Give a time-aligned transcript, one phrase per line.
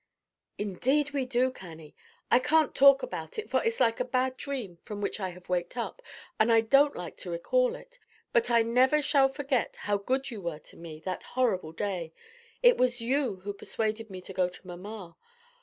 [0.57, 1.51] "Indeed, we do.
[1.51, 1.95] Cannie,
[2.31, 5.47] I can't talk about it, for it's like a bad dream from which I have
[5.47, 6.01] waked up,
[6.39, 7.99] and I don't like to recall it;
[8.33, 12.13] but I never shall forget how good you were to me that horrible day.
[12.63, 15.17] It was you who persuaded me to go to mamma.